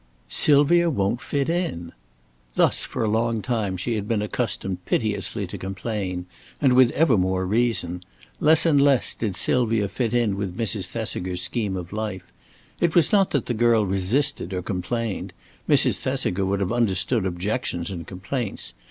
[0.29, 1.91] "Sylvia won't fit in."
[2.55, 6.25] Thus for a long time she had been accustomed piteously to complain;
[6.59, 8.01] and with ever more reason.
[8.39, 10.87] Less and less did Sylvia fit in with Mrs.
[10.87, 12.33] Thesiger's scheme of life.
[12.79, 15.33] It was not that the girl resisted or complained.
[15.69, 15.97] Mrs.
[15.99, 18.73] Thesiger would have understood objections and complaints.